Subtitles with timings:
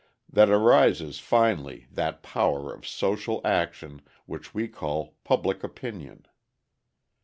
[0.27, 6.25] that arises finally that power of social action which we call public opinion.